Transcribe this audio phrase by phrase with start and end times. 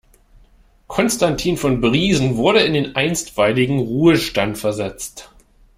[0.87, 5.29] Constantin von Briesen wurde in den einstweiligen Ruhestand versetzt.